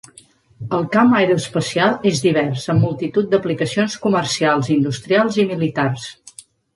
El 0.75 0.85
camp 0.93 1.11
aeroespacial 1.17 1.91
és 2.11 2.21
divers, 2.23 2.63
amb 2.73 2.85
multitud 2.85 3.29
d'aplicacions 3.33 3.99
comercials, 4.07 4.71
industrials 4.77 5.39
i 5.45 5.47
militars. 5.53 6.07